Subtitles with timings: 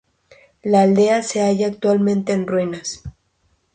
[0.63, 3.03] La aldea se halla actualmente en ruinas.